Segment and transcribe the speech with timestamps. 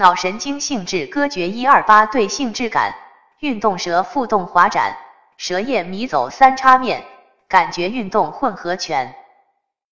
[0.00, 2.94] 脑神经性质歌诀一二八对性质感，
[3.40, 4.96] 运动舌腹动滑展，
[5.36, 7.04] 舌叶迷走三叉面，
[7.46, 9.14] 感觉运动混合拳。